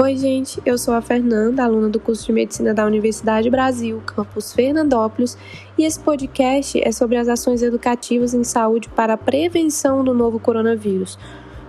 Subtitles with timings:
[0.00, 4.52] Oi, gente, eu sou a Fernanda, aluna do curso de Medicina da Universidade Brasil, campus
[4.52, 5.36] Fernandópolis,
[5.76, 10.38] e esse podcast é sobre as ações educativas em saúde para a prevenção do novo
[10.38, 11.18] coronavírus,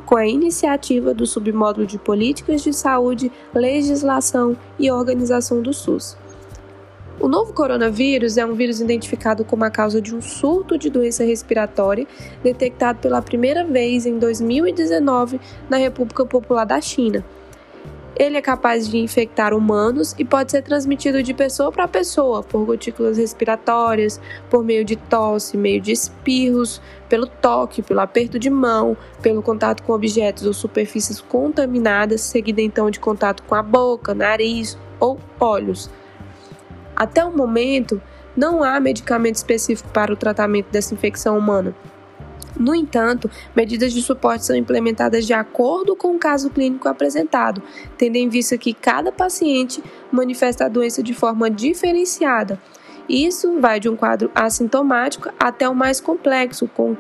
[0.06, 6.16] com a iniciativa do Submódulo de Políticas de Saúde, Legislação e Organização do SUS.
[7.20, 11.24] O novo coronavírus é um vírus identificado como a causa de um surto de doença
[11.24, 12.06] respiratória
[12.44, 17.26] detectado pela primeira vez em 2019 na República Popular da China
[18.16, 22.66] ele é capaz de infectar humanos e pode ser transmitido de pessoa para pessoa por
[22.66, 24.20] gotículas respiratórias,
[24.50, 29.84] por meio de tosse, meio de espirros, pelo toque, pelo aperto de mão, pelo contato
[29.84, 35.90] com objetos ou superfícies contaminadas, seguida então de contato com a boca, nariz ou olhos.
[36.96, 38.02] Até o momento,
[38.36, 41.74] não há medicamento específico para o tratamento dessa infecção humana.
[42.60, 47.64] No entanto, medidas de suporte são implementadas de acordo com o caso clínico apresentado,
[47.98, 52.60] tendo em vista que cada paciente manifesta a doença de forma diferenciada.
[53.08, 56.98] Isso vai de um quadro assintomático até o mais complexo, com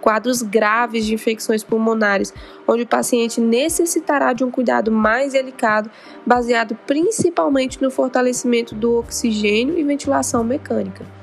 [0.00, 2.32] quadros graves de infecções pulmonares,
[2.66, 5.90] onde o paciente necessitará de um cuidado mais delicado,
[6.24, 11.19] baseado principalmente no fortalecimento do oxigênio e ventilação mecânica.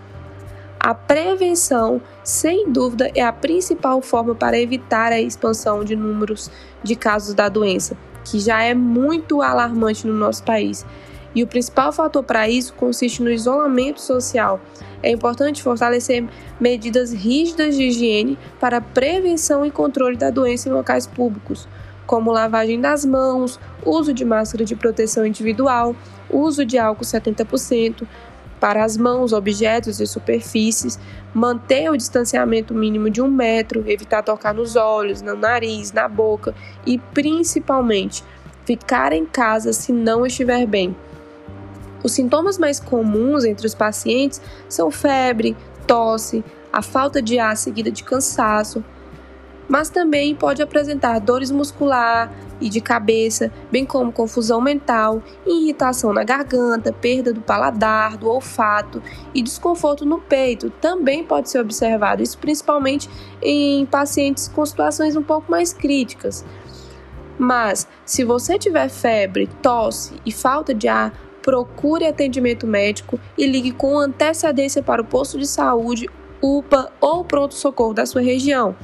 [0.88, 6.50] A prevenção, sem dúvida, é a principal forma para evitar a expansão de números
[6.82, 10.86] de casos da doença, que já é muito alarmante no nosso país.
[11.36, 14.62] E o principal fator para isso consiste no isolamento social.
[15.04, 16.24] É importante fortalecer
[16.58, 21.68] medidas rígidas de higiene para prevenção e controle da doença em locais públicos,
[22.06, 25.94] como lavagem das mãos, uso de máscara de proteção individual,
[26.30, 28.08] uso de álcool 70%,
[28.60, 31.00] para as mãos, objetos e superfícies,
[31.34, 36.56] manter o distanciamento mínimo de um metro, evitar tocar nos olhos, no nariz, na boca
[36.86, 38.24] e, principalmente,
[38.66, 40.96] ficar em casa se não estiver bem.
[42.04, 47.90] Os sintomas mais comuns entre os pacientes são febre, tosse, a falta de ar seguida
[47.90, 48.84] de cansaço,
[49.68, 56.24] mas também pode apresentar dores muscular e de cabeça, bem como confusão mental, irritação na
[56.24, 59.02] garganta, perda do paladar, do olfato
[59.34, 60.70] e desconforto no peito.
[60.70, 63.10] Também pode ser observado, isso principalmente
[63.42, 66.44] em pacientes com situações um pouco mais críticas.
[67.38, 71.14] Mas, se você tiver febre, tosse e falta de ar,
[71.44, 76.10] procure atendimento médico e ligue com antecedência para o posto de saúde,
[76.42, 78.76] UPA ou pronto-socorro da sua região.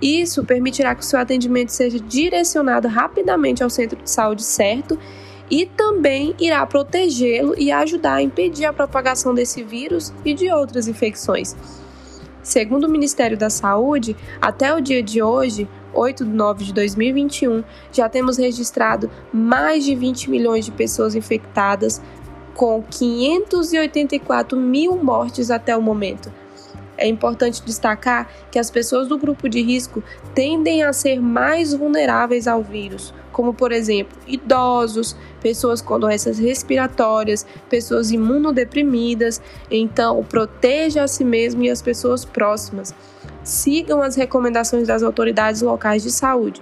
[0.00, 4.98] Isso permitirá que o seu atendimento seja direcionado rapidamente ao centro de saúde certo
[5.50, 10.86] e também irá protegê-lo e ajudar a impedir a propagação desse vírus e de outras
[10.86, 11.56] infecções.
[12.42, 17.62] Segundo o Ministério da Saúde, até o dia de hoje, 8 de 9 de 2021,
[17.92, 22.00] já temos registrado mais de 20 milhões de pessoas infectadas,
[22.54, 26.32] com 584 mil mortes até o momento.
[27.00, 32.46] É importante destacar que as pessoas do grupo de risco tendem a ser mais vulneráveis
[32.46, 39.40] ao vírus, como por exemplo idosos, pessoas com doenças respiratórias, pessoas imunodeprimidas.
[39.70, 42.94] Então, proteja a si mesmo e as pessoas próximas.
[43.42, 46.60] Sigam as recomendações das autoridades locais de saúde.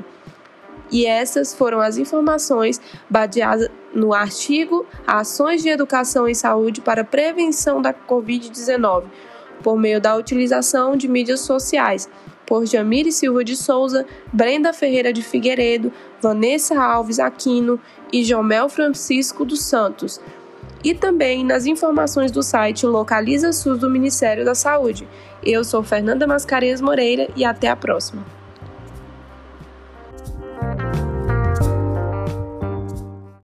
[0.89, 7.83] E essas foram as informações baseadas no artigo Ações de Educação em Saúde para Prevenção
[7.83, 9.07] da Covid-19
[9.63, 12.09] por meio da utilização de mídias sociais,
[12.47, 17.79] por Jamile Silva de Souza, Brenda Ferreira de Figueiredo, Vanessa Alves Aquino
[18.13, 20.21] e Jomel Francisco dos Santos.
[20.83, 25.07] E também nas informações do site Localiza SUS do Ministério da Saúde.
[25.43, 28.38] Eu sou Fernanda Mascarenhas Moreira e até a próxima.